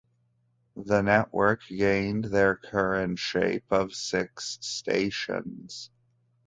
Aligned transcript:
The 0.77 1.03
network 1.03 1.61
gained 1.67 2.23
their 2.25 2.55
current 2.55 3.19
shape 3.19 3.65
of 3.71 3.93
six 3.93 4.57
stations. 4.61 5.91